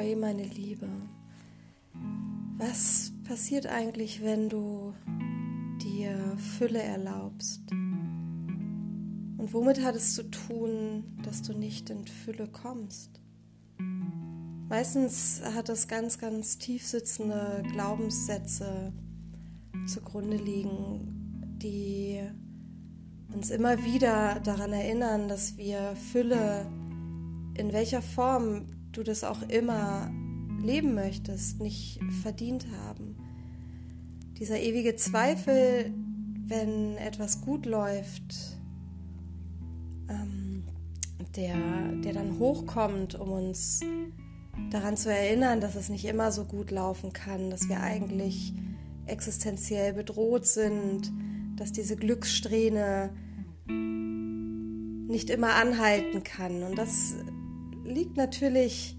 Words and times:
Hey 0.00 0.16
meine 0.16 0.44
Liebe, 0.44 0.88
was 2.56 3.12
passiert 3.28 3.66
eigentlich, 3.66 4.22
wenn 4.22 4.48
du 4.48 4.94
dir 5.82 6.38
Fülle 6.56 6.80
erlaubst? 6.80 7.60
Und 7.70 9.52
womit 9.52 9.84
hat 9.84 9.96
es 9.96 10.14
zu 10.14 10.22
tun, 10.30 11.04
dass 11.22 11.42
du 11.42 11.52
nicht 11.52 11.90
in 11.90 12.06
Fülle 12.06 12.48
kommst? 12.48 13.20
Meistens 14.70 15.42
hat 15.54 15.68
es 15.68 15.86
ganz, 15.86 16.16
ganz 16.16 16.56
tief 16.56 16.86
sitzende 16.86 17.62
Glaubenssätze 17.70 18.94
zugrunde 19.86 20.38
liegen, 20.38 21.58
die 21.62 22.22
uns 23.34 23.50
immer 23.50 23.84
wieder 23.84 24.40
daran 24.40 24.72
erinnern, 24.72 25.28
dass 25.28 25.58
wir 25.58 25.94
Fülle, 26.10 26.64
in 27.52 27.74
welcher 27.74 28.00
Form 28.00 28.79
du 28.92 29.02
das 29.02 29.24
auch 29.24 29.42
immer 29.48 30.10
leben 30.62 30.94
möchtest, 30.94 31.60
nicht 31.60 32.00
verdient 32.22 32.66
haben. 32.84 33.16
Dieser 34.38 34.60
ewige 34.60 34.96
Zweifel, 34.96 35.92
wenn 36.46 36.96
etwas 36.96 37.40
gut 37.40 37.66
läuft, 37.66 38.58
ähm, 40.08 40.64
der, 41.36 41.56
der 42.02 42.12
dann 42.12 42.38
hochkommt, 42.38 43.14
um 43.14 43.30
uns 43.30 43.80
daran 44.70 44.96
zu 44.96 45.12
erinnern, 45.12 45.60
dass 45.60 45.76
es 45.76 45.88
nicht 45.88 46.04
immer 46.04 46.32
so 46.32 46.44
gut 46.44 46.70
laufen 46.70 47.12
kann, 47.12 47.50
dass 47.50 47.68
wir 47.68 47.80
eigentlich 47.80 48.52
existenziell 49.06 49.92
bedroht 49.92 50.46
sind, 50.46 51.12
dass 51.56 51.72
diese 51.72 51.96
Glückssträhne 51.96 53.10
nicht 53.68 55.30
immer 55.30 55.54
anhalten 55.54 56.22
kann. 56.22 56.62
Und 56.62 56.76
das 56.76 57.14
liegt 57.90 58.16
natürlich 58.16 58.96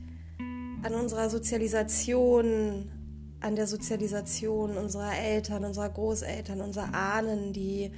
an 0.84 0.94
unserer 0.94 1.30
Sozialisation, 1.30 2.92
an 3.40 3.56
der 3.56 3.68
Sozialisation 3.68 4.78
unserer 4.78 5.16
Eltern, 5.18 5.66
unserer 5.66 5.90
Großeltern, 5.90 6.62
unserer 6.62 6.94
Ahnen, 6.94 7.54
die 7.54 7.92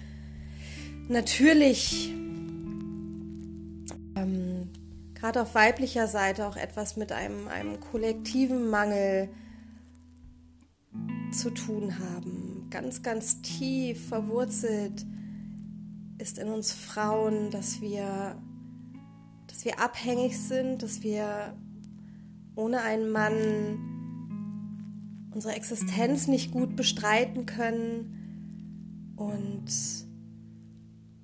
natürlich 1.08 2.14
ähm, 4.16 4.70
gerade 5.16 5.42
auf 5.42 5.56
weiblicher 5.56 6.08
Seite 6.08 6.48
auch 6.48 6.56
etwas 6.58 6.98
mit 6.98 7.12
einem, 7.12 7.48
einem 7.48 7.80
kollektiven 7.80 8.70
Mangel 8.70 9.30
zu 11.32 11.50
tun 11.50 11.98
haben. 12.00 12.68
Ganz, 12.70 13.02
ganz 13.02 13.42
tief 13.42 14.08
verwurzelt 14.08 15.06
ist 16.18 16.38
in 16.38 16.50
uns 16.50 16.72
Frauen, 16.72 17.52
dass 17.52 17.82
wir 17.82 18.36
dass 19.54 19.66
wir 19.66 19.80
abhängig 19.80 20.40
sind, 20.40 20.82
dass 20.82 21.04
wir 21.04 21.56
ohne 22.56 22.82
einen 22.82 23.12
Mann 23.12 23.78
unsere 25.30 25.54
Existenz 25.54 26.28
nicht 26.28 26.52
gut 26.52 26.76
bestreiten 26.76 27.46
können 27.46 29.14
und, 29.16 29.66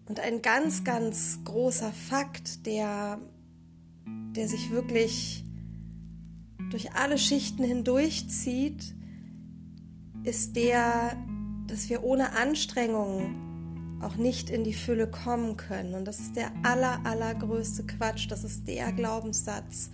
und 0.06 0.20
ein 0.20 0.44
ganz, 0.44 0.84
ganz 0.84 1.40
großer 1.44 1.92
Fakt, 1.92 2.68
der, 2.68 3.20
der 4.36 4.48
sich 4.48 4.70
wirklich 4.70 5.44
durch 6.70 6.94
alle 6.94 7.18
Schichten 7.18 7.64
hindurchzieht, 7.64 8.94
ist 10.24 10.56
der, 10.56 11.18
dass 11.66 11.90
wir 11.90 12.04
ohne 12.04 12.34
Anstrengung 12.34 13.49
auch 14.02 14.16
nicht 14.16 14.50
in 14.50 14.64
die 14.64 14.74
Fülle 14.74 15.08
kommen 15.08 15.58
können. 15.58 15.94
Und 15.94 16.06
das 16.06 16.20
ist 16.20 16.36
der 16.36 16.52
aller, 16.64 17.06
allergrößte 17.06 17.86
Quatsch. 17.86 18.30
Das 18.30 18.44
ist 18.44 18.68
der 18.68 18.92
Glaubenssatz, 18.92 19.92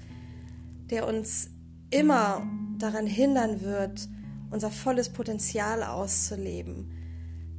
der 0.90 1.08
uns 1.08 1.50
immer 1.90 2.48
daran 2.78 3.08
hindern 3.08 3.62
wird, 3.62 4.08
unser 4.52 4.70
volles 4.70 5.10
Potenzial 5.10 5.84
auszuleben. 5.84 6.92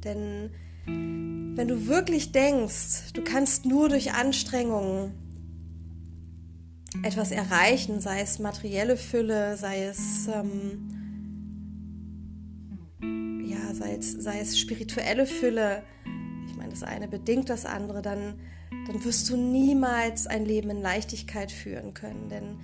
Denn 0.03 0.51
wenn 0.85 1.67
du 1.67 1.87
wirklich 1.87 2.31
denkst, 2.31 3.13
du 3.13 3.23
kannst 3.23 3.65
nur 3.65 3.89
durch 3.89 4.13
Anstrengungen 4.13 5.11
etwas 7.03 7.31
erreichen, 7.31 7.99
sei 7.99 8.21
es 8.21 8.39
materielle 8.39 8.95
Fülle, 8.95 9.57
sei 9.57 9.83
es, 9.83 10.27
ähm, 10.27 10.87
ja, 13.45 13.73
sei 13.73 13.95
es, 13.95 14.13
sei 14.13 14.39
es 14.39 14.57
spirituelle 14.57 15.25
Fülle, 15.25 15.83
meine, 16.67 16.79
das 16.79 16.83
eine 16.83 17.07
bedingt 17.07 17.49
das 17.49 17.65
andere, 17.65 18.01
dann, 18.01 18.39
dann 18.87 19.03
wirst 19.03 19.29
du 19.29 19.37
niemals 19.37 20.27
ein 20.27 20.45
Leben 20.45 20.69
in 20.69 20.81
Leichtigkeit 20.81 21.51
führen 21.51 21.93
können. 21.93 22.29
Denn 22.29 22.59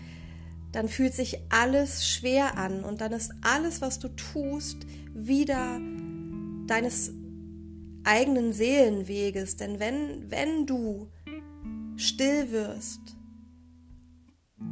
dann 0.72 0.90
fühlt 0.90 1.14
sich 1.14 1.40
alles 1.50 2.08
schwer 2.08 2.58
an 2.58 2.84
und 2.84 3.02
dann 3.02 3.12
ist 3.12 3.32
alles, 3.42 3.82
was 3.82 4.00
du 4.00 4.10
tust, 4.10 4.86
wieder 5.14 5.80
deines 6.68 7.12
eigenen 8.04 8.54
Seelenweges. 8.54 9.56
Denn 9.58 9.80
wenn, 9.80 10.30
wenn 10.32 10.66
du 10.66 11.10
still 11.96 12.52
wirst, 12.52 13.02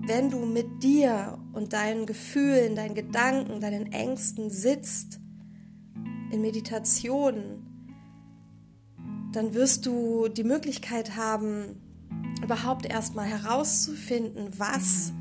wenn 0.07 0.29
du 0.29 0.45
mit 0.45 0.81
dir 0.81 1.37
und 1.53 1.73
deinen 1.73 2.05
Gefühlen, 2.05 2.75
deinen 2.75 2.95
Gedanken, 2.95 3.61
deinen 3.61 3.91
Ängsten 3.91 4.49
sitzt, 4.49 5.19
in 6.31 6.41
Meditation, 6.41 7.70
dann 9.31 9.53
wirst 9.53 9.85
du 9.85 10.27
die 10.27 10.43
Möglichkeit 10.43 11.15
haben, 11.15 11.81
überhaupt 12.43 12.85
erstmal 12.85 13.27
herauszufinden, 13.27 14.49
was 14.57 15.13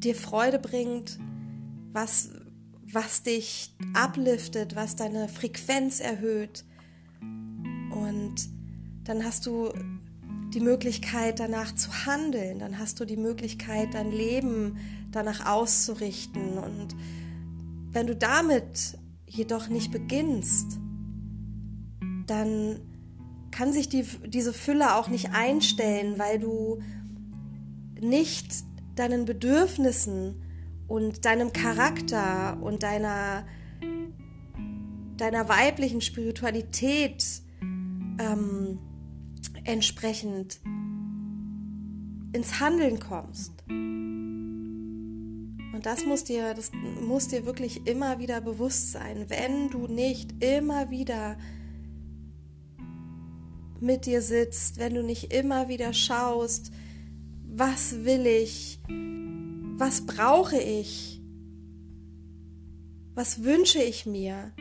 dir 0.00 0.14
Freude 0.14 0.58
bringt, 0.58 1.18
was, 1.92 2.30
was 2.92 3.22
dich 3.22 3.74
abliftet, 3.94 4.76
was 4.76 4.96
deine 4.96 5.28
Frequenz 5.28 6.00
erhöht. 6.00 6.64
Und 7.20 8.34
dann 9.04 9.24
hast 9.24 9.46
du 9.46 9.72
die 10.54 10.60
Möglichkeit, 10.60 11.40
danach 11.40 11.74
zu 11.74 12.06
handeln. 12.06 12.58
Dann 12.58 12.78
hast 12.78 13.00
du 13.00 13.04
die 13.04 13.16
Möglichkeit, 13.16 13.94
dein 13.94 14.10
Leben 14.10 14.78
danach 15.10 15.46
auszurichten. 15.46 16.58
Und 16.58 16.94
wenn 17.92 18.06
du 18.06 18.14
damit 18.14 18.98
jedoch 19.26 19.68
nicht 19.68 19.90
beginnst, 19.90 20.78
dann 22.30 22.80
kann 23.50 23.72
sich 23.72 23.88
die, 23.88 24.04
diese 24.26 24.52
Fülle 24.52 24.96
auch 24.96 25.08
nicht 25.08 25.30
einstellen, 25.32 26.18
weil 26.18 26.38
du 26.38 26.80
nicht 28.00 28.64
deinen 28.94 29.24
Bedürfnissen 29.24 30.42
und 30.86 31.24
deinem 31.24 31.52
Charakter 31.52 32.58
und 32.60 32.82
deiner, 32.82 33.46
deiner 35.16 35.48
weiblichen 35.48 36.00
Spiritualität 36.00 37.24
ähm, 38.18 38.78
entsprechend 39.64 40.60
ins 42.32 42.60
Handeln 42.60 43.00
kommst. 43.00 43.52
Und 45.78 45.86
das 45.86 46.04
muss 46.04 46.24
dir, 46.24 46.54
das 46.54 46.72
muss 47.06 47.28
dir 47.28 47.46
wirklich 47.46 47.86
immer 47.86 48.18
wieder 48.18 48.40
bewusst 48.40 48.92
sein, 48.92 49.26
wenn 49.28 49.70
du 49.70 49.86
nicht 49.86 50.42
immer 50.42 50.90
wieder 50.90 51.36
mit 53.80 54.06
dir 54.06 54.22
sitzt, 54.22 54.78
wenn 54.78 54.94
du 54.94 55.02
nicht 55.02 55.32
immer 55.32 55.68
wieder 55.68 55.92
schaust, 55.92 56.72
was 57.46 58.04
will 58.04 58.26
ich, 58.26 58.80
was 59.76 60.06
brauche 60.06 60.58
ich, 60.58 61.20
was 63.14 63.42
wünsche 63.42 63.82
ich 63.82 64.06
mir, 64.06 64.52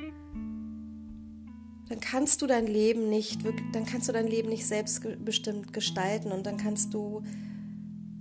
dann 1.89 1.99
kannst 1.99 2.41
du 2.41 2.47
dein 2.47 2.67
Leben 2.67 3.09
nicht, 3.09 3.41
dann 3.73 3.85
kannst 3.85 4.09
du 4.09 4.13
dein 4.13 4.27
Leben 4.27 4.49
nicht 4.49 4.65
selbstbestimmt 4.65 5.73
gestalten 5.73 6.31
und 6.31 6.45
dann 6.45 6.57
kannst 6.57 6.93
du 6.93 7.23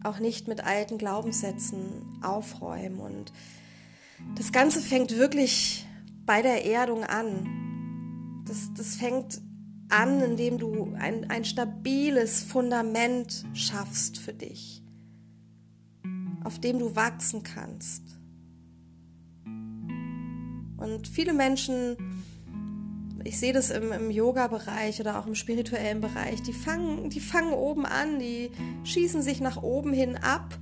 auch 0.04 0.20
nicht 0.20 0.46
mit 0.46 0.64
alten 0.64 0.98
Glaubenssätzen 0.98 2.20
aufräumen. 2.22 3.00
Und 3.00 3.32
das 4.36 4.52
Ganze 4.52 4.80
fängt 4.80 5.16
wirklich 5.16 5.84
bei 6.24 6.42
der 6.42 6.64
Erdung 6.64 7.02
an. 7.04 8.44
Das, 8.46 8.70
das 8.76 8.96
fängt 8.96 9.40
an, 9.88 10.20
indem 10.20 10.58
du 10.58 10.94
ein, 10.98 11.30
ein 11.30 11.44
stabiles 11.44 12.42
Fundament 12.42 13.44
schaffst 13.54 14.18
für 14.18 14.32
dich, 14.32 14.82
auf 16.44 16.60
dem 16.60 16.78
du 16.78 16.96
wachsen 16.96 17.42
kannst. 17.42 18.02
Und 20.76 21.08
viele 21.08 21.32
Menschen, 21.32 21.96
ich 23.24 23.38
sehe 23.38 23.52
das 23.52 23.70
im, 23.70 23.92
im 23.92 24.10
Yoga-Bereich 24.10 25.00
oder 25.00 25.18
auch 25.18 25.26
im 25.26 25.34
spirituellen 25.34 26.00
Bereich, 26.00 26.42
die 26.42 26.52
fangen, 26.52 27.10
die 27.10 27.20
fangen 27.20 27.52
oben 27.52 27.86
an, 27.86 28.18
die 28.18 28.50
schießen 28.84 29.22
sich 29.22 29.40
nach 29.40 29.62
oben 29.62 29.92
hin 29.92 30.16
ab, 30.16 30.58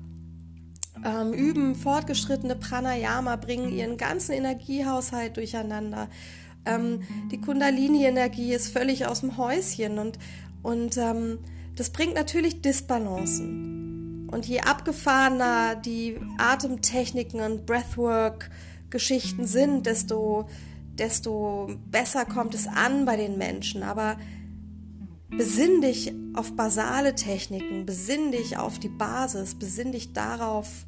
ähm, 1.05 1.33
üben 1.33 1.75
fortgeschrittene 1.75 2.57
Pranayama, 2.57 3.37
bringen 3.37 3.71
ihren 3.73 3.97
ganzen 3.97 4.33
Energiehaushalt 4.33 5.37
durcheinander 5.37 6.09
ähm, 6.67 7.01
die 7.31 7.41
Kundalini-Energie 7.41 8.53
ist 8.53 8.69
völlig 8.69 9.07
aus 9.07 9.21
dem 9.21 9.37
Häuschen 9.37 9.99
und, 9.99 10.19
und 10.63 10.97
ähm, 10.97 11.39
das 11.77 11.91
bringt 11.91 12.15
natürlich 12.15 12.63
Disbalancen. 12.63 14.29
Und 14.31 14.47
je 14.47 14.61
abgefahrener 14.61 15.77
die 15.77 16.19
Atemtechniken 16.39 17.41
und 17.41 17.67
Breathwork-Geschichten 17.67 19.47
sind, 19.47 19.87
desto, 19.87 20.49
desto 20.99 21.71
besser 21.91 22.25
kommt 22.25 22.55
es 22.55 22.67
an 22.67 23.05
bei 23.05 23.17
den 23.17 23.39
Menschen. 23.39 23.83
Aber 23.83 24.17
besinn 25.31 25.81
dich 25.81 26.13
auf 26.35 26.57
basale 26.57 27.15
Techniken, 27.15 27.87
besinn 27.87 28.33
dich 28.33 28.57
auf 28.57 28.79
die 28.79 28.89
Basis, 28.89 29.55
besinn 29.55 29.93
dich 29.93 30.13
darauf, 30.13 30.87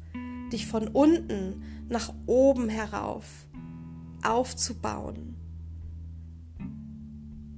dich 0.51 0.67
von 0.67 0.87
unten 0.87 1.63
nach 1.89 2.13
oben 2.25 2.67
herauf 2.69 3.23
aufzubauen. 4.23 5.36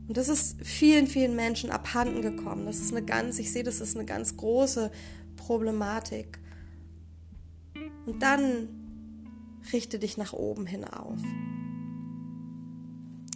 Und 0.09 0.17
das 0.17 0.27
ist 0.27 0.59
vielen, 0.63 1.05
vielen 1.05 1.35
Menschen 1.35 1.69
abhanden 1.69 2.23
gekommen. 2.23 2.65
Das 2.65 2.79
ist 2.79 2.91
eine 2.91 3.05
ganz, 3.05 3.37
ich 3.37 3.51
sehe, 3.51 3.61
das 3.61 3.79
ist 3.79 3.95
eine 3.95 4.05
ganz 4.05 4.35
große 4.37 4.89
Problematik. 5.35 6.39
Und 8.07 8.23
dann 8.23 8.69
richte 9.71 9.99
dich 9.99 10.17
nach 10.17 10.33
oben 10.33 10.65
hin 10.65 10.83
auf. 10.83 11.21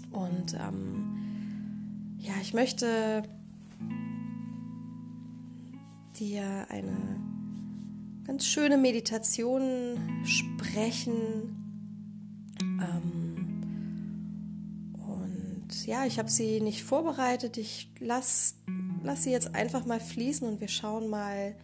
Und 0.09 0.55
ähm, 0.59 2.17
ja, 2.17 2.33
ich 2.41 2.55
möchte 2.55 3.21
dir 6.19 6.65
eine 6.69 7.21
ganz 8.25 8.47
schöne 8.47 8.79
Meditation 8.79 9.99
sprechen. 10.25 11.55
Ähm, 12.59 13.22
ja, 15.85 16.05
ich 16.05 16.19
habe 16.19 16.29
sie 16.29 16.61
nicht 16.61 16.83
vorbereitet. 16.83 17.57
Ich 17.57 17.89
lasse 17.99 18.55
lass 19.03 19.23
sie 19.23 19.31
jetzt 19.31 19.53
einfach 19.53 19.85
mal 19.85 19.99
fließen 19.99 20.47
und 20.47 20.61
wir 20.61 20.69
schauen 20.69 21.09
mal, 21.09 21.55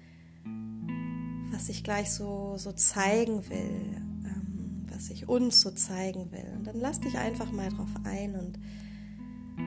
was 1.52 1.70
ich 1.70 1.84
gleich 1.84 2.12
so, 2.12 2.56
so 2.58 2.72
zeigen 2.74 3.50
will, 3.50 3.96
ähm, 4.26 4.86
was 4.92 5.10
ich 5.10 5.28
uns 5.28 5.62
so 5.62 5.72
zeigen 5.72 6.32
will. 6.32 6.54
Und 6.58 6.68
dann 6.68 6.80
lass 6.80 7.00
dich 7.00 7.18
einfach 7.18 7.52
mal 7.52 7.70
drauf 7.70 7.90
ein 8.04 8.36
und 8.36 8.60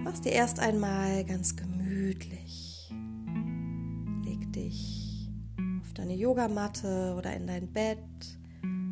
mach's 0.05 0.21
dir 0.21 0.33
erst 0.33 0.61
einmal 0.61 1.25
ganz 1.25 1.57
gemütlich. 1.57 2.91
Leg 4.25 4.53
dich 4.53 5.31
auf 5.83 5.93
deine 5.95 6.15
Yogamatte 6.15 7.15
oder 7.17 7.35
in 7.35 7.47
dein 7.47 7.73
Bett. 7.73 7.99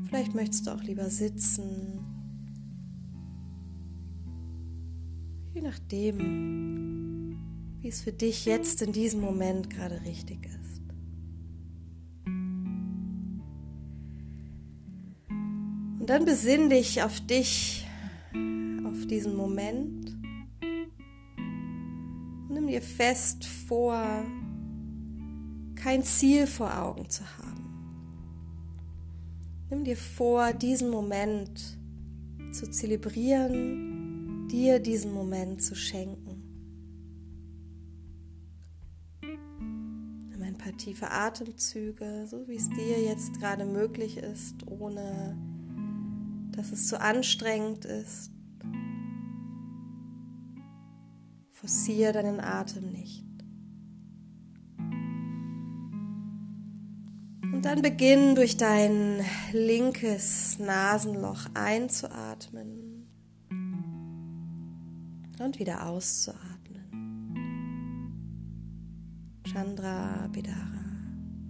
Vielleicht 0.07 0.35
möchtest 0.35 0.67
du 0.67 0.73
auch 0.73 0.83
lieber 0.83 1.09
sitzen 1.11 2.20
je 5.55 5.62
nachdem, 5.62 7.37
wie 7.81 7.88
es 7.88 8.02
für 8.02 8.12
dich 8.12 8.44
jetzt 8.44 8.82
in 8.82 8.93
diesem 8.93 9.20
Moment 9.20 9.70
gerade 9.70 10.00
richtig 10.02 10.47
ist. 10.47 10.82
Und 15.99 16.06
dann 16.06 16.25
besinn 16.25 16.70
dich 16.70 17.02
auf 17.02 17.20
dich, 17.26 17.87
auf 18.85 19.06
diesen 19.06 19.37
Moment. 19.37 20.17
Und 22.49 22.50
nimm 22.50 22.69
dir 22.69 22.82
fest 22.82 23.44
vor, 23.44 24.25
kein 25.75 26.02
Ziel 26.05 26.47
vor 26.47 26.79
Augen 26.79 27.08
zu 27.08 27.25
haben. 27.38 27.49
Nimm 29.70 29.85
dir 29.85 29.97
vor, 29.97 30.52
diesen 30.52 30.91
Moment 30.91 31.79
zu 32.52 32.69
zelebrieren 32.70 33.90
dir 34.50 34.81
diesen 34.81 35.12
Moment 35.12 35.62
zu 35.62 35.75
schenken. 35.75 36.43
Nimm 39.23 40.43
ein 40.43 40.58
paar 40.58 40.76
tiefe 40.76 41.11
Atemzüge, 41.11 42.26
so 42.29 42.49
wie 42.49 42.56
es 42.56 42.69
dir 42.70 43.00
jetzt 43.00 43.38
gerade 43.38 43.64
möglich 43.64 44.17
ist, 44.17 44.67
ohne 44.67 45.37
dass 46.52 46.73
es 46.73 46.88
zu 46.88 47.00
anstrengend 47.00 47.85
ist. 47.85 48.31
Forciere 51.52 52.12
deinen 52.12 52.41
Atem 52.41 52.91
nicht. 52.91 53.26
Und 57.52 57.64
dann 57.67 57.82
beginn 57.82 58.35
durch 58.35 58.56
dein 58.56 59.20
linkes 59.52 60.58
Nasenloch 60.58 61.47
einzuatmen 61.52 62.91
und 65.41 65.59
wieder 65.59 65.87
auszuatmen. 65.87 66.51
Chandra 69.45 70.29
Bidara, 70.29 70.85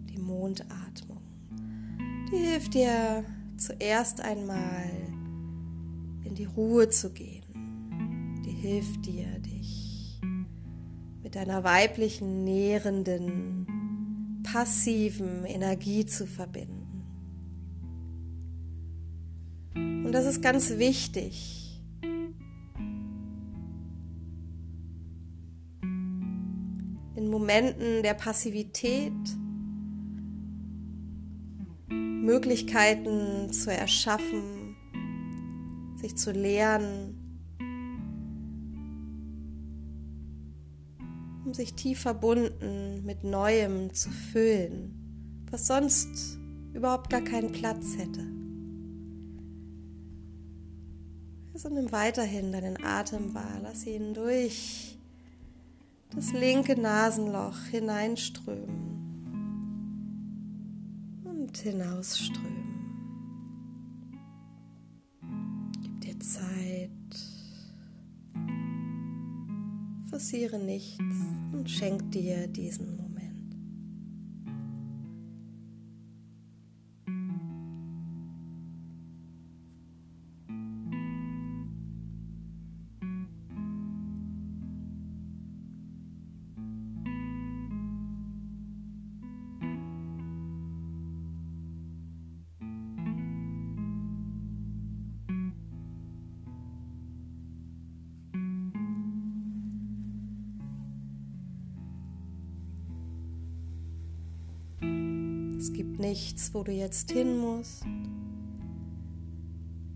die 0.09 0.19
Mondatmung, 0.19 1.21
die 2.31 2.37
hilft 2.37 2.75
dir 2.75 3.25
zuerst 3.57 4.21
einmal 4.21 4.91
in 6.25 6.35
die 6.35 6.45
Ruhe 6.47 6.89
zu 6.89 7.11
gehen. 7.11 7.45
Die 8.45 8.53
hilft 8.53 9.05
dir, 9.07 9.39
dich 9.41 10.21
mit 11.23 11.35
deiner 11.35 11.63
weiblichen, 11.65 12.45
nährenden, 12.45 14.41
passiven 14.43 15.45
Energie 15.45 16.07
zu 16.07 16.27
verbinden. 16.27 16.81
Und 19.75 20.13
das 20.13 20.25
ist 20.25 20.43
ganz 20.43 20.79
wichtig, 20.79 21.60
Momenten 27.17 28.03
der 28.03 28.15
Passivität 28.15 29.13
Möglichkeiten 31.89 33.53
zu 33.53 33.73
erschaffen, 33.73 34.77
sich 35.97 36.17
zu 36.17 36.33
lehren, 36.33 37.17
um 41.45 41.55
sich 41.55 41.75
tief 41.75 42.01
verbunden 42.01 43.05
mit 43.05 43.25
Neuem 43.25 43.93
zu 43.93 44.11
füllen, 44.11 45.45
was 45.51 45.67
sonst 45.67 46.39
überhaupt 46.73 47.11
gar 47.11 47.23
keinen 47.23 47.53
Platz 47.53 47.97
hätte. 47.97 48.25
Also 51.53 51.69
nimm 51.69 51.91
weiterhin 51.91 52.53
deinen 52.53 52.83
Atem 52.83 53.35
wahr, 53.35 53.59
lass 53.63 53.85
ihn 53.87 54.15
durch 54.15 55.00
das 56.15 56.33
linke 56.33 56.81
Nasenloch 56.81 57.59
hineinströmen 57.71 58.91
und 61.25 61.57
hinausströmen. 61.57 62.61
Gib 65.83 66.01
dir 66.01 66.21
Zeit, 66.21 66.91
forciere 70.11 70.59
nichts 70.59 70.99
und 71.53 71.71
schenk 71.71 72.11
dir 72.11 72.49
diesen 72.49 72.97
Moment. 72.97 73.20
Es 105.61 105.75
gibt 105.75 105.99
nichts, 105.99 106.55
wo 106.55 106.63
du 106.63 106.73
jetzt 106.73 107.11
hin 107.11 107.37
musst. 107.37 107.85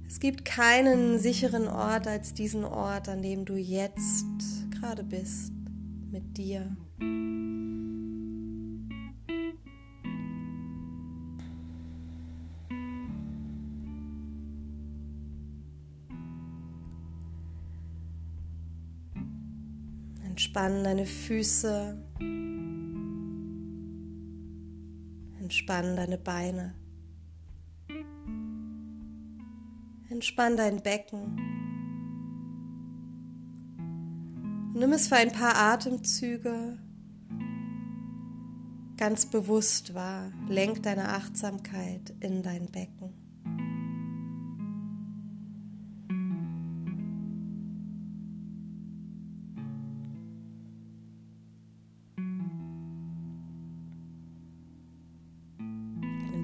Es 0.06 0.20
gibt 0.20 0.44
keinen 0.44 1.18
sicheren 1.18 1.68
Ort 1.68 2.06
als 2.06 2.34
diesen 2.34 2.66
Ort, 2.66 3.08
an 3.08 3.22
dem 3.22 3.46
du 3.46 3.56
jetzt 3.56 4.26
gerade 4.78 5.02
bist, 5.02 5.54
mit 6.10 6.36
dir. 6.36 6.76
Entspann 20.26 20.84
deine 20.84 21.06
Füße, 21.06 21.96
Entspann 25.44 25.94
deine 25.94 26.16
Beine. 26.16 26.74
Entspann 30.08 30.56
dein 30.56 30.82
Becken. 30.82 31.36
Nimm 34.72 34.92
es 34.94 35.08
für 35.08 35.16
ein 35.16 35.32
paar 35.32 35.54
Atemzüge 35.54 36.78
ganz 38.96 39.26
bewusst 39.26 39.92
wahr. 39.92 40.32
Lenk 40.48 40.82
deine 40.82 41.10
Achtsamkeit 41.10 42.14
in 42.20 42.42
dein 42.42 42.70
Becken. 42.72 43.03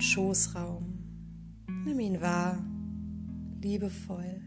Schoßraum. 0.00 0.98
Nimm 1.84 2.00
ihn 2.00 2.20
wahr, 2.20 2.58
liebevoll. 3.62 4.42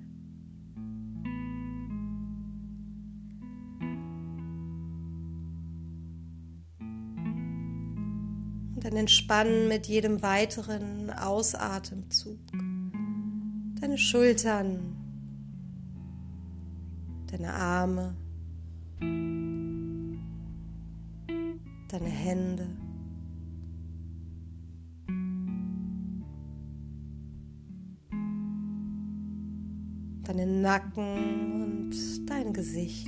dann 8.83 8.97
entspannen 8.97 9.69
mit 9.69 9.87
jedem 9.87 10.21
weiteren 10.21 11.09
Ausatemzug 11.09 12.37
deine 13.83 13.97
Schultern, 13.97 14.95
deine 17.29 17.53
Arme, 17.53 18.15
deine 21.89 22.09
Hände. 22.09 22.82
Deinen 30.23 30.61
Nacken 30.61 31.61
und 31.61 32.29
dein 32.29 32.53
Gesicht. 32.53 33.07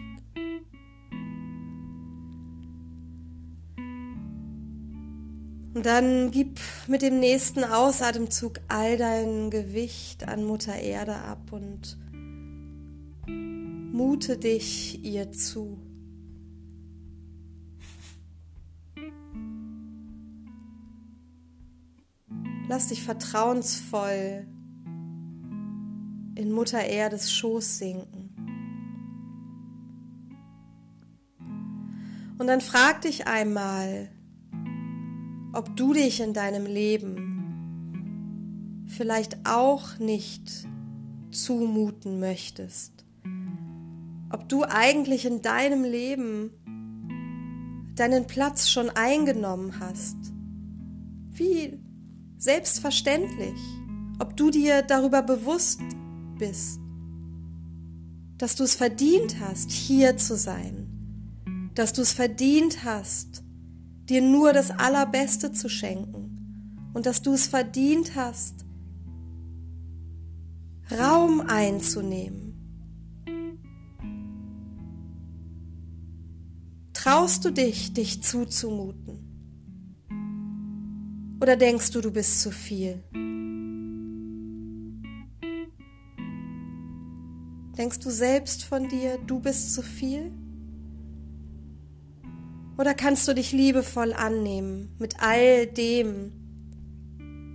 Und 5.75 5.85
dann 5.85 6.31
gib 6.31 6.59
mit 6.87 7.01
dem 7.01 7.19
nächsten 7.19 7.65
Ausatemzug 7.65 8.61
all 8.69 8.97
dein 8.97 9.49
Gewicht 9.49 10.25
an 10.25 10.45
Mutter 10.45 10.75
Erde 10.75 11.15
ab 11.15 11.51
und 11.51 11.97
mute 13.27 14.37
dich 14.37 15.03
ihr 15.03 15.33
zu. 15.33 15.77
Lass 22.67 22.87
dich 22.87 23.03
vertrauensvoll 23.03 24.47
in 26.35 26.51
Mutter 26.51 26.83
Erdes 26.83 27.31
Schoß 27.31 27.77
sinken. 27.77 28.35
Und 32.37 32.47
dann 32.47 32.61
frag 32.61 33.01
dich 33.01 33.27
einmal, 33.27 34.09
ob 35.53 35.75
du 35.77 35.93
dich 35.93 36.19
in 36.19 36.33
deinem 36.33 36.65
Leben 36.65 37.31
vielleicht 38.87 39.37
auch 39.47 39.99
nicht 39.99 40.67
zumuten 41.31 42.19
möchtest. 42.19 43.05
Ob 44.31 44.49
du 44.49 44.63
eigentlich 44.63 45.25
in 45.25 45.41
deinem 45.41 45.83
Leben 45.83 46.51
deinen 47.95 48.27
Platz 48.27 48.69
schon 48.69 48.89
eingenommen 48.89 49.79
hast. 49.79 50.17
Wie 51.31 51.79
selbstverständlich. 52.37 53.59
Ob 54.19 54.35
du 54.35 54.49
dir 54.49 54.81
darüber 54.81 55.21
bewusst 55.21 55.81
bist, 56.37 56.79
dass 58.37 58.55
du 58.55 58.63
es 58.63 58.75
verdient 58.75 59.39
hast, 59.39 59.71
hier 59.71 60.17
zu 60.17 60.35
sein. 60.35 61.71
Dass 61.73 61.93
du 61.93 62.01
es 62.01 62.11
verdient 62.11 62.83
hast, 62.83 63.43
dir 64.05 64.21
nur 64.21 64.53
das 64.53 64.71
Allerbeste 64.71 65.51
zu 65.51 65.69
schenken 65.69 66.91
und 66.93 67.05
dass 67.05 67.21
du 67.21 67.33
es 67.33 67.47
verdient 67.47 68.15
hast, 68.15 68.65
Raum 70.91 71.41
einzunehmen. 71.41 72.45
Traust 76.93 77.45
du 77.45 77.51
dich, 77.51 77.93
dich 77.93 78.23
zuzumuten? 78.23 79.25
Oder 81.41 81.57
denkst 81.57 81.91
du, 81.91 82.01
du 82.01 82.11
bist 82.11 82.41
zu 82.41 82.51
viel? 82.51 83.03
Denkst 87.77 87.99
du 87.99 88.09
selbst 88.09 88.63
von 88.63 88.87
dir, 88.87 89.17
du 89.17 89.39
bist 89.39 89.73
zu 89.73 89.81
viel? 89.81 90.31
Oder 92.77 92.93
kannst 92.93 93.27
du 93.27 93.33
dich 93.33 93.51
liebevoll 93.51 94.13
annehmen 94.13 94.95
mit 94.97 95.21
all 95.21 95.67
dem, 95.67 96.31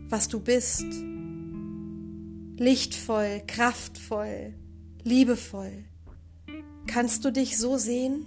was 0.09 0.29
du 0.29 0.41
bist? 0.41 0.85
Lichtvoll, 2.59 3.43
kraftvoll, 3.47 4.55
liebevoll. 5.05 5.85
Kannst 6.87 7.25
du 7.25 7.31
dich 7.31 7.57
so 7.57 7.79
sehen? 7.79 8.27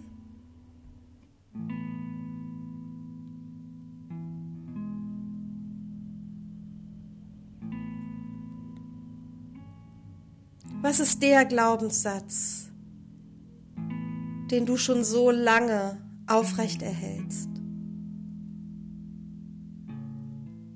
Was 10.83 10.99
ist 10.99 11.23
der 11.23 11.45
Glaubenssatz, 11.45 12.69
den 14.51 14.65
du 14.65 14.77
schon 14.77 15.03
so 15.03 15.31
lange 15.31 15.97
aufrecht 16.27 16.81
erhältst. 16.81 17.49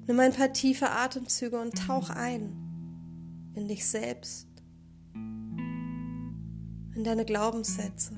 Nimm 0.07 0.19
ein 0.19 0.33
paar 0.33 0.53
tiefe 0.53 0.89
Atemzüge 0.89 1.59
und 1.59 1.77
tauch 1.77 2.09
ein 2.09 2.55
in 3.53 3.67
dich 3.67 3.85
selbst, 3.85 4.47
in 5.13 7.03
deine 7.03 7.25
Glaubenssätze. 7.25 8.15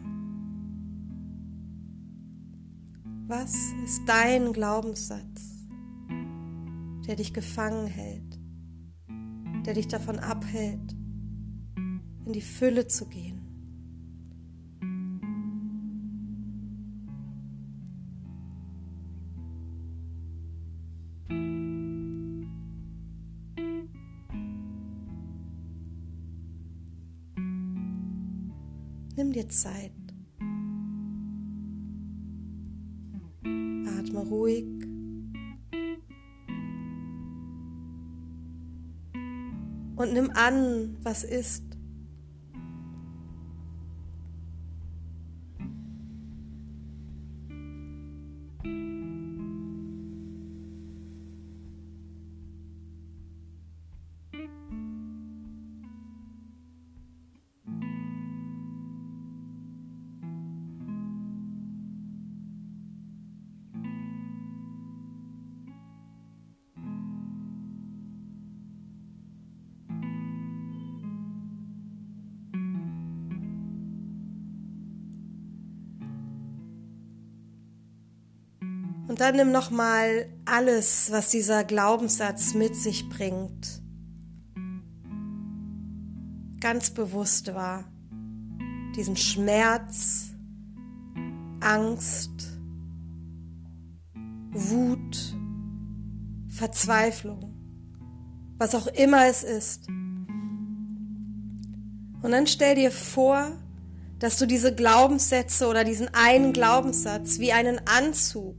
Was 3.28 3.54
ist 3.84 4.02
dein 4.06 4.54
Glaubenssatz, 4.54 5.68
der 7.08 7.16
dich 7.16 7.34
gefangen 7.34 7.88
hält, 7.88 8.40
der 9.66 9.74
dich 9.74 9.88
davon 9.88 10.20
abhält, 10.20 10.99
in 12.30 12.34
die 12.34 12.42
Fülle 12.42 12.86
zu 12.86 13.08
gehen? 13.08 13.42
Nimm 29.16 29.32
dir 29.32 29.50
Zeit. 29.50 29.92
Atme 33.44 34.20
ruhig. 34.30 34.66
Und 39.96 40.14
nimm 40.14 40.30
an, 40.36 40.96
was 41.02 41.24
ist. 41.24 41.69
Und 79.20 79.26
dann 79.26 79.36
nimm 79.36 79.52
noch 79.52 79.70
mal 79.70 80.30
alles, 80.46 81.12
was 81.12 81.28
dieser 81.28 81.66
Glaubenssatz 81.66 82.54
mit 82.54 82.74
sich 82.74 83.10
bringt, 83.10 83.82
ganz 86.62 86.92
bewusst 86.92 87.54
wahr. 87.54 87.84
Diesen 88.96 89.18
Schmerz, 89.18 90.30
Angst, 91.60 92.32
Wut, 94.54 95.36
Verzweiflung, 96.48 97.54
was 98.58 98.74
auch 98.74 98.88
immer 98.88 99.26
es 99.26 99.44
ist. 99.44 99.90
Und 99.90 102.32
dann 102.32 102.48
stell 102.48 102.76
dir 102.76 102.92
vor, 102.92 103.52
dass 104.20 104.38
du 104.38 104.46
diese 104.46 104.74
Glaubenssätze 104.74 105.68
oder 105.68 105.84
diesen 105.84 106.08
einen 106.14 106.54
Glaubenssatz 106.54 107.40
wie 107.40 107.52
einen 107.52 107.82
Anzug 107.86 108.56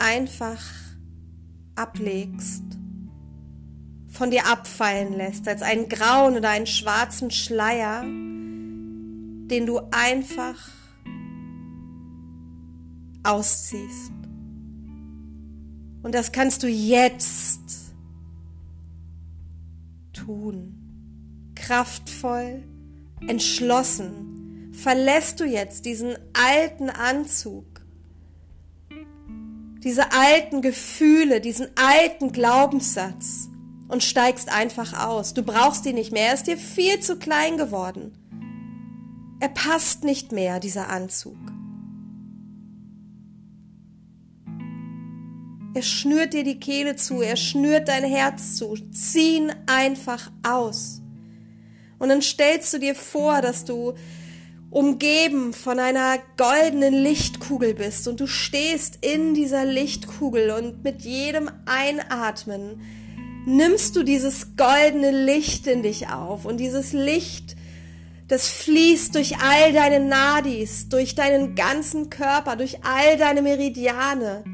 einfach 0.00 0.60
ablegst, 1.76 2.64
von 4.08 4.30
dir 4.30 4.46
abfallen 4.46 5.12
lässt, 5.12 5.46
als 5.46 5.62
einen 5.62 5.88
grauen 5.88 6.36
oder 6.36 6.50
einen 6.50 6.66
schwarzen 6.66 7.30
Schleier, 7.30 8.02
den 8.02 9.66
du 9.66 9.80
einfach 9.90 10.56
ausziehst. 13.22 14.12
Und 16.02 16.14
das 16.14 16.32
kannst 16.32 16.62
du 16.62 16.68
jetzt 16.68 17.60
tun. 20.12 21.52
Kraftvoll, 21.54 22.64
entschlossen 23.26 24.30
verlässt 24.72 25.40
du 25.40 25.44
jetzt 25.44 25.84
diesen 25.84 26.16
alten 26.32 26.88
Anzug, 26.88 27.66
diese 29.82 30.12
alten 30.12 30.62
Gefühle, 30.62 31.40
diesen 31.40 31.68
alten 31.76 32.32
Glaubenssatz 32.32 33.48
und 33.88 34.04
steigst 34.04 34.52
einfach 34.52 35.06
aus. 35.06 35.34
Du 35.34 35.42
brauchst 35.42 35.86
ihn 35.86 35.94
nicht 35.94 36.12
mehr, 36.12 36.28
er 36.28 36.34
ist 36.34 36.46
dir 36.46 36.58
viel 36.58 37.00
zu 37.00 37.16
klein 37.16 37.56
geworden. 37.56 38.12
Er 39.40 39.48
passt 39.48 40.04
nicht 40.04 40.32
mehr, 40.32 40.60
dieser 40.60 40.90
Anzug. 40.90 41.38
Er 45.72 45.82
schnürt 45.82 46.34
dir 46.34 46.44
die 46.44 46.58
Kehle 46.58 46.96
zu, 46.96 47.22
er 47.22 47.36
schnürt 47.36 47.88
dein 47.88 48.04
Herz 48.04 48.56
zu. 48.56 48.76
Zieh 48.92 49.36
ihn 49.36 49.52
einfach 49.66 50.30
aus. 50.46 51.00
Und 51.98 52.08
dann 52.08 52.22
stellst 52.22 52.74
du 52.74 52.78
dir 52.78 52.94
vor, 52.94 53.40
dass 53.40 53.64
du 53.64 53.94
umgeben 54.70 55.52
von 55.52 55.80
einer 55.80 56.18
goldenen 56.36 56.94
Lichtkugel 56.94 57.74
bist 57.74 58.06
und 58.06 58.20
du 58.20 58.26
stehst 58.26 58.98
in 59.04 59.34
dieser 59.34 59.64
Lichtkugel 59.64 60.50
und 60.50 60.84
mit 60.84 61.02
jedem 61.02 61.50
Einatmen 61.66 62.80
nimmst 63.46 63.96
du 63.96 64.04
dieses 64.04 64.56
goldene 64.56 65.10
Licht 65.10 65.66
in 65.66 65.82
dich 65.82 66.08
auf 66.08 66.44
und 66.44 66.58
dieses 66.58 66.92
Licht, 66.92 67.56
das 68.28 68.46
fließt 68.46 69.16
durch 69.16 69.38
all 69.38 69.72
deine 69.72 69.98
Nadis, 70.04 70.88
durch 70.88 71.16
deinen 71.16 71.56
ganzen 71.56 72.08
Körper, 72.10 72.54
durch 72.54 72.84
all 72.84 73.16
deine 73.18 73.42
Meridiane. 73.42 74.44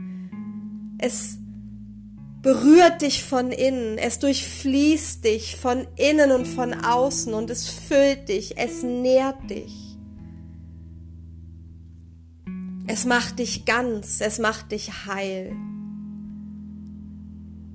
Es 0.97 1.37
berührt 2.41 3.03
dich 3.03 3.23
von 3.23 3.53
innen, 3.53 3.99
es 3.99 4.19
durchfließt 4.19 5.23
dich 5.25 5.57
von 5.57 5.87
innen 5.97 6.31
und 6.31 6.47
von 6.47 6.73
außen 6.73 7.35
und 7.35 7.51
es 7.51 7.69
füllt 7.69 8.31
dich, 8.31 8.57
es 8.57 8.83
nährt 8.83 9.51
dich. 9.51 9.86
Es 12.87 13.05
macht 13.05 13.39
dich 13.39 13.65
ganz, 13.65 14.21
es 14.21 14.39
macht 14.39 14.73
dich 14.73 15.07
heil. 15.07 15.53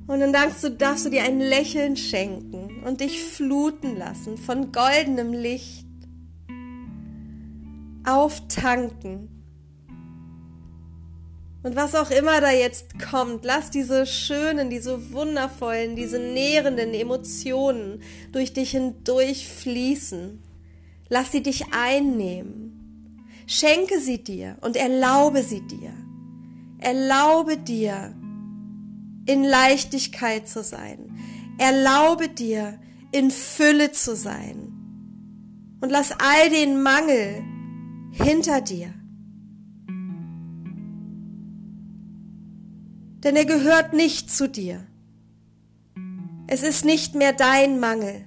Und 0.07 0.19
dann 0.19 0.33
darfst 0.33 0.63
du, 0.63 0.71
darfst 0.71 1.05
du 1.05 1.09
dir 1.09 1.23
ein 1.23 1.39
Lächeln 1.39 1.95
schenken 1.95 2.83
und 2.85 3.01
dich 3.01 3.21
fluten 3.21 3.97
lassen 3.97 4.37
von 4.37 4.71
goldenem 4.71 5.33
Licht. 5.33 5.87
Auftanken 8.03 9.41
und 11.63 11.75
was 11.75 11.93
auch 11.93 12.09
immer 12.09 12.41
da 12.41 12.51
jetzt 12.51 12.99
kommt, 12.99 13.45
lass 13.45 13.69
diese 13.69 14.07
schönen, 14.07 14.71
diese 14.71 15.11
wundervollen, 15.11 15.95
diese 15.95 16.17
nährenden 16.17 16.93
Emotionen 16.93 18.01
durch 18.31 18.53
dich 18.53 18.71
hindurch 18.71 19.47
fließen. 19.47 20.41
Lass 21.07 21.31
sie 21.31 21.43
dich 21.43 21.65
einnehmen. 21.71 22.70
Schenke 23.51 23.99
sie 23.99 24.23
dir 24.23 24.57
und 24.61 24.75
erlaube 24.75 25.43
sie 25.43 25.61
dir. 25.61 25.93
Erlaube 26.79 27.57
dir, 27.57 28.15
in 29.25 29.43
Leichtigkeit 29.43 30.47
zu 30.47 30.63
sein. 30.63 31.17
Erlaube 31.57 32.29
dir, 32.29 32.79
in 33.11 33.29
Fülle 33.29 33.91
zu 33.91 34.15
sein. 34.15 34.73
Und 35.81 35.89
lass 35.89 36.11
all 36.11 36.49
den 36.49 36.81
Mangel 36.81 37.43
hinter 38.11 38.61
dir. 38.61 38.93
denn 43.23 43.35
er 43.35 43.45
gehört 43.45 43.93
nicht 43.93 44.31
zu 44.31 44.49
dir. 44.49 44.85
Es 46.47 46.63
ist 46.63 46.85
nicht 46.85 47.15
mehr 47.15 47.33
dein 47.33 47.79
Mangel. 47.79 48.25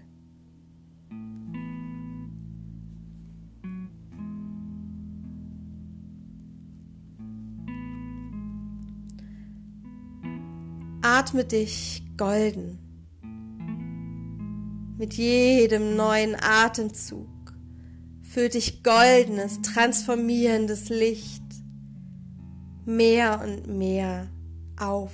Atme 11.25 11.47
dich 11.47 12.03
golden. 12.19 12.79
Mit 14.99 15.15
jedem 15.15 15.97
neuen 15.97 16.37
Atemzug 16.39 17.31
füllt 18.21 18.53
dich 18.53 18.83
goldenes, 18.83 19.63
transformierendes 19.63 20.91
Licht 20.91 21.43
mehr 22.85 23.41
und 23.43 23.67
mehr 23.67 24.29
auf. 24.79 25.13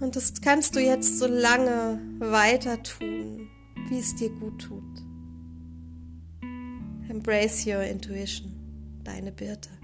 Und 0.00 0.14
das 0.14 0.40
kannst 0.40 0.76
du 0.76 0.80
jetzt 0.80 1.18
so 1.18 1.26
lange 1.26 2.00
weiter 2.20 2.80
tun, 2.84 3.17
wie 3.90 3.98
es 3.98 4.14
dir 4.14 4.30
gut 4.30 4.60
tut. 4.60 4.82
Embrace 7.08 7.66
your 7.66 7.82
intuition, 7.82 8.52
deine 9.04 9.32
Birte. 9.32 9.77